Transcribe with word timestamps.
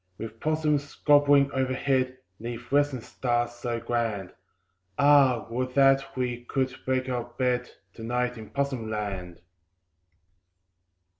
With 0.17 0.39
possums 0.39 0.95
gambolling 1.05 1.51
overhead, 1.51 2.17
'Neath 2.39 2.71
western 2.71 3.01
stars 3.01 3.51
so 3.51 3.79
grand, 3.79 4.33
Ah! 4.97 5.45
would 5.51 5.75
that 5.75 6.17
we 6.17 6.43
could 6.45 6.73
make 6.87 7.07
our 7.07 7.25
bed 7.25 7.69
To 7.93 8.03
night 8.03 8.35
in 8.35 8.49
Possum 8.49 8.89
Land. 8.89 9.41